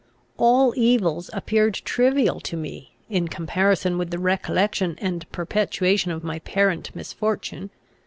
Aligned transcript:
All 0.37 0.73
evils 0.75 1.29
appeared 1.31 1.75
trivial 1.75 2.39
to 2.39 2.57
me, 2.57 2.95
in 3.07 3.27
comparison 3.27 3.99
with 3.99 4.09
the 4.09 4.17
recollection 4.17 4.95
and 4.99 5.31
perpetuation 5.31 6.09
of 6.09 6.23
my 6.23 6.39
parent 6.39 6.89
misfortune. 6.95 7.69